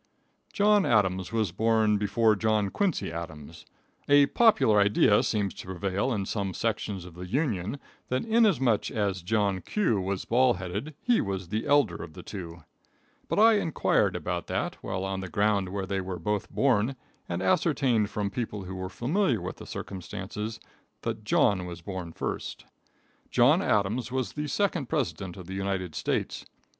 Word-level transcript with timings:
John 0.51 0.83
Adams 0.83 1.31
was 1.31 1.51
born 1.51 1.99
before 1.99 2.35
John 2.35 2.71
Quincy 2.71 3.11
Adams. 3.11 3.67
A 4.09 4.25
popular 4.25 4.79
idea 4.79 5.21
seems 5.21 5.53
to 5.53 5.67
prevail 5.67 6.11
in 6.11 6.25
some 6.25 6.55
sections 6.55 7.05
of 7.05 7.13
the 7.13 7.27
Union 7.27 7.79
that 8.07 8.25
inasmuch 8.25 8.89
as 8.89 9.21
John 9.21 9.61
Q. 9.61 10.01
was 10.01 10.25
bald 10.25 10.57
headed, 10.57 10.95
he 11.03 11.21
was 11.21 11.49
the 11.49 11.67
eider 11.69 11.97
of 12.01 12.13
the 12.13 12.23
two; 12.23 12.63
but 13.27 13.37
I 13.37 13.59
inquired 13.59 14.15
about 14.15 14.47
that 14.47 14.73
while 14.81 15.03
on 15.03 15.19
the 15.19 15.29
ground 15.29 15.69
where 15.69 15.85
they 15.85 16.01
were 16.01 16.17
both 16.17 16.49
born, 16.49 16.95
and 17.29 17.43
ascertained 17.43 18.09
from 18.09 18.31
people 18.31 18.63
who 18.63 18.73
were 18.73 18.89
familiar 18.89 19.39
with 19.39 19.57
the 19.57 19.67
circumstances, 19.67 20.59
that 21.03 21.23
John 21.23 21.67
was 21.67 21.83
born 21.83 22.11
first. 22.11 22.63
[Illustration: 23.27 23.59
PRESIDENTIAL 23.59 23.59
SIMPLICITY.] 23.59 23.61
John 23.61 23.61
Adams 23.61 24.11
was 24.11 24.33
the 24.33 24.47
second 24.47 24.89
president 24.89 25.37
of 25.37 25.45
the 25.45 25.53
United 25.53 25.93
States. 25.93 26.43